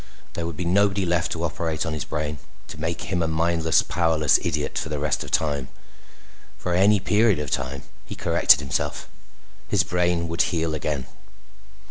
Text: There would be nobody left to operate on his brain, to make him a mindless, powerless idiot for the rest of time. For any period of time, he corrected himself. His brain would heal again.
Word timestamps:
There 0.33 0.47
would 0.47 0.57
be 0.57 0.65
nobody 0.65 1.05
left 1.05 1.31
to 1.33 1.43
operate 1.43 1.85
on 1.85 1.93
his 1.93 2.05
brain, 2.05 2.39
to 2.69 2.81
make 2.81 3.01
him 3.03 3.21
a 3.21 3.27
mindless, 3.27 3.83
powerless 3.83 4.39
idiot 4.41 4.75
for 4.79 4.89
the 4.89 4.97
rest 4.97 5.23
of 5.23 5.29
time. 5.29 5.67
For 6.57 6.73
any 6.73 6.99
period 6.99 7.37
of 7.37 7.51
time, 7.51 7.83
he 8.03 8.15
corrected 8.15 8.61
himself. 8.61 9.07
His 9.67 9.83
brain 9.83 10.27
would 10.27 10.41
heal 10.41 10.73
again. 10.73 11.05